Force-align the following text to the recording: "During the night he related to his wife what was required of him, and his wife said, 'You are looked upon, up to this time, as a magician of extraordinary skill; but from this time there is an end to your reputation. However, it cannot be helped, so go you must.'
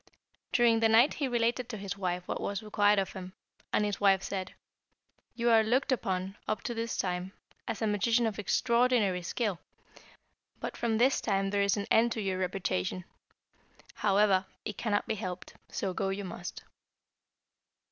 "During 0.51 0.79
the 0.79 0.89
night 0.89 1.13
he 1.13 1.27
related 1.27 1.69
to 1.69 1.77
his 1.77 1.95
wife 1.95 2.27
what 2.27 2.41
was 2.41 2.63
required 2.63 2.97
of 2.97 3.13
him, 3.13 3.33
and 3.71 3.85
his 3.85 4.01
wife 4.01 4.23
said, 4.23 4.55
'You 5.35 5.51
are 5.51 5.61
looked 5.61 5.91
upon, 5.91 6.37
up 6.47 6.63
to 6.63 6.73
this 6.73 6.97
time, 6.97 7.33
as 7.67 7.83
a 7.83 7.85
magician 7.85 8.25
of 8.25 8.39
extraordinary 8.39 9.21
skill; 9.21 9.59
but 10.59 10.75
from 10.75 10.97
this 10.97 11.21
time 11.21 11.51
there 11.51 11.61
is 11.61 11.77
an 11.77 11.85
end 11.91 12.11
to 12.13 12.19
your 12.19 12.39
reputation. 12.39 13.05
However, 13.93 14.47
it 14.65 14.75
cannot 14.75 15.05
be 15.05 15.13
helped, 15.13 15.53
so 15.69 15.93
go 15.93 16.09
you 16.09 16.23
must.' 16.23 16.63